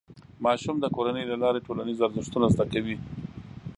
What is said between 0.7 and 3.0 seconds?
د کورنۍ له لارې ټولنیز ارزښتونه زده کوي.